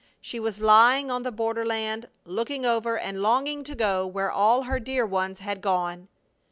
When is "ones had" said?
5.05-5.61